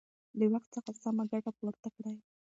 له 0.39 0.45
وخت 0.53 0.69
څخه 0.75 0.91
سمه 1.03 1.23
ګټه 1.31 1.51
پورته 1.59 1.89
کړئ. 1.95 2.15